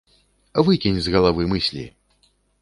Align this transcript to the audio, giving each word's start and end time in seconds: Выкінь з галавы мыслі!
Выкінь 0.69 0.97
з 1.09 1.13
галавы 1.17 1.47
мыслі! 1.53 1.85